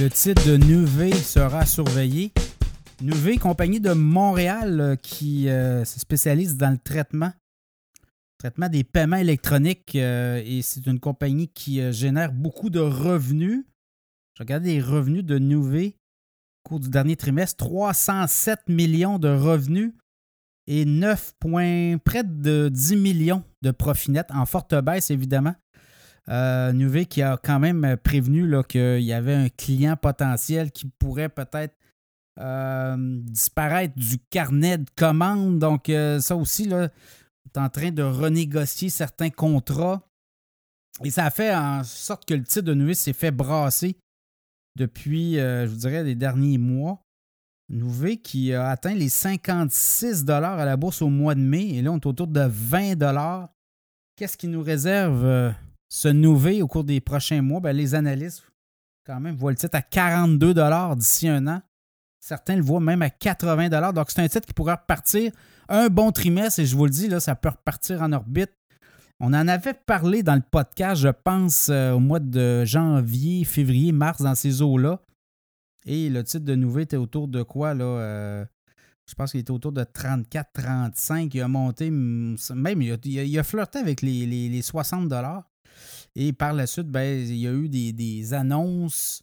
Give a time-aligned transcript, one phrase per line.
[0.00, 2.32] le titre de Nuvei sera surveillé.
[3.02, 7.32] Nuvei, compagnie de Montréal euh, qui euh, se spécialise dans le traitement,
[8.38, 13.66] traitement des paiements électroniques euh, et c'est une compagnie qui génère beaucoup de revenus.
[14.38, 15.96] Je regarde les revenus de Nuvei
[16.64, 19.92] au cours du dernier trimestre, 307 millions de revenus
[20.66, 25.56] et 9 points, près de 10 millions de profit net, en forte baisse évidemment.
[26.28, 31.74] Euh, qui a quand même prévenu qu'il y avait un client potentiel qui pourrait peut-être
[32.40, 35.58] euh, disparaître du carnet de commandes.
[35.58, 40.02] Donc, euh, ça aussi, là, est en train de renégocier certains contrats.
[41.04, 43.96] Et ça a fait en sorte que le titre de Nuvei s'est fait brasser
[44.76, 47.02] depuis, euh, je vous dirais, les derniers mois.
[47.68, 51.74] Nouvé qui a atteint les 56 à la bourse au mois de mai.
[51.74, 53.48] Et là, on est autour de 20
[54.16, 55.54] Qu'est-ce qui nous réserve
[55.90, 57.60] ce Nouvé au cours des prochains mois?
[57.60, 58.44] Ben, les analystes,
[59.04, 60.54] quand même, voient le titre à 42
[60.96, 61.60] d'ici un an.
[62.20, 65.32] Certains le voient même à 80 Donc, c'est un titre qui pourrait repartir
[65.68, 66.60] un bon trimestre.
[66.60, 68.52] Et je vous le dis, là, ça peut repartir en orbite.
[69.18, 73.92] On en avait parlé dans le podcast, je pense, euh, au mois de janvier, février,
[73.92, 75.02] mars, dans ces eaux-là.
[75.84, 77.84] Et le titre de Nouveau était autour de quoi, là?
[77.84, 78.44] Euh,
[79.06, 81.34] je pense qu'il était autour de 34, 35.
[81.34, 85.08] Il a monté, même, il a, flirté avec les, 60
[86.16, 89.22] Et par la suite, ben, il y a eu des, annonces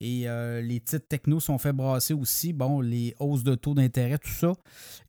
[0.00, 2.52] et euh, les titres techno sont fait brasser aussi.
[2.52, 4.52] Bon, les hausses de taux d'intérêt, tout ça.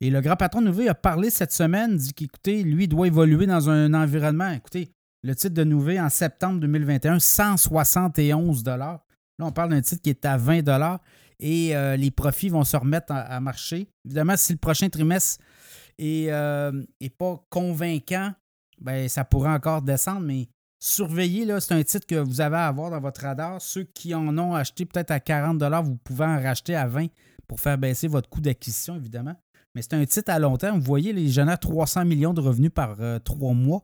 [0.00, 3.68] Et le grand patron Nouveau a parlé cette semaine, dit qu'écoutez, lui doit évoluer dans
[3.68, 4.50] un environnement.
[4.50, 9.02] Écoutez, le titre de Nouveau en septembre 2021, 171 Là,
[9.40, 10.62] on parle d'un titre qui est à 20
[11.38, 13.88] et euh, les profits vont se remettre à, marcher.
[14.04, 15.42] Évidemment, si le prochain trimestre
[15.98, 16.72] n'est euh,
[17.18, 18.32] pas convaincant,
[18.80, 20.48] ben, ça pourrait encore descendre, mais
[20.86, 23.60] surveillez, c'est un titre que vous avez à avoir dans votre radar.
[23.60, 27.06] Ceux qui en ont acheté peut-être à 40 vous pouvez en racheter à 20
[27.48, 29.34] pour faire baisser votre coût d'acquisition, évidemment.
[29.74, 30.78] Mais c'est un titre à long terme.
[30.78, 33.82] Vous voyez, les génère 300 millions de revenus par euh, trois mois.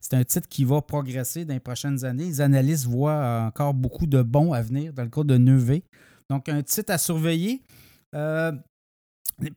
[0.00, 2.26] C'est un titre qui va progresser dans les prochaines années.
[2.26, 5.84] Les analystes voient encore beaucoup de bons à venir dans le cas de Neuvé.
[6.28, 7.62] Donc, un titre à surveiller.
[8.14, 8.52] Euh,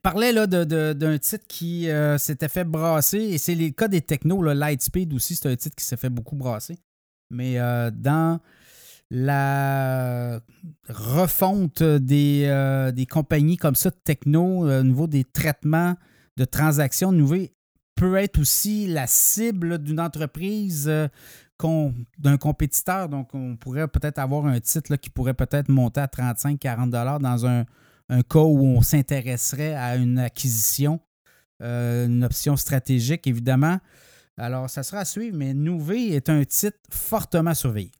[0.02, 4.42] parlait là, d'un titre qui euh, s'était fait brasser, et c'est le cas des technos,
[4.42, 6.78] Lightspeed aussi, c'est un titre qui s'est fait beaucoup brasser.
[7.34, 8.40] Mais euh, dans
[9.10, 10.40] la
[10.90, 15.96] refonte des, euh, des, compagnies comme ça de techno, euh, au niveau des traitements
[16.38, 17.50] de transactions nouvelles,
[17.96, 20.92] peut être aussi la cible d'une entreprise
[21.60, 23.08] d'un compétiteur.
[23.08, 26.90] Donc, on pourrait peut-être avoir un titre qui pourrait peut-être monter à 35-40
[27.20, 27.66] dans un,
[28.24, 31.00] cas où on s'intéresserait à une acquisition,
[31.62, 33.78] une option stratégique, évidemment.
[34.38, 37.92] Alors, ça sera à suivre, mais Nouvé est un titre fortement surveillé.